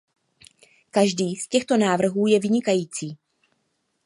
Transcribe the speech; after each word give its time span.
Každý 0.91 1.35
z 1.35 1.47
těchto 1.47 1.77
návrhů 1.77 2.27
je 2.27 2.39
vynikající. 2.39 3.17